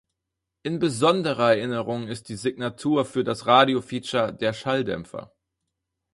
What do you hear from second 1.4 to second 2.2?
Erinnerung